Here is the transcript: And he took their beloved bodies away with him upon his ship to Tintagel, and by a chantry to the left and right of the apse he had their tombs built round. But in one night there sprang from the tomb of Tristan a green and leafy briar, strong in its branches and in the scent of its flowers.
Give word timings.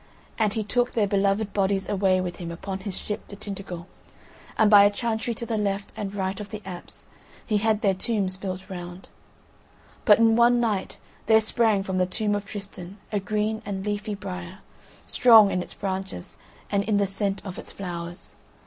And 0.39 0.53
he 0.53 0.63
took 0.63 0.93
their 0.93 1.05
beloved 1.05 1.53
bodies 1.53 1.87
away 1.87 2.19
with 2.21 2.37
him 2.37 2.49
upon 2.49 2.79
his 2.79 2.97
ship 2.97 3.27
to 3.27 3.35
Tintagel, 3.35 3.85
and 4.57 4.67
by 4.67 4.83
a 4.83 4.89
chantry 4.89 5.35
to 5.35 5.45
the 5.45 5.59
left 5.59 5.93
and 5.95 6.15
right 6.15 6.39
of 6.39 6.49
the 6.49 6.59
apse 6.65 7.05
he 7.45 7.57
had 7.57 7.81
their 7.81 7.93
tombs 7.93 8.35
built 8.35 8.67
round. 8.67 9.09
But 10.03 10.17
in 10.17 10.35
one 10.35 10.59
night 10.59 10.97
there 11.27 11.39
sprang 11.39 11.83
from 11.83 11.99
the 11.99 12.07
tomb 12.07 12.33
of 12.33 12.45
Tristan 12.45 12.97
a 13.11 13.19
green 13.19 13.61
and 13.63 13.85
leafy 13.85 14.15
briar, 14.15 14.61
strong 15.05 15.51
in 15.51 15.61
its 15.61 15.75
branches 15.75 16.35
and 16.71 16.83
in 16.83 16.97
the 16.97 17.05
scent 17.05 17.45
of 17.45 17.59
its 17.59 17.71
flowers. 17.71 18.33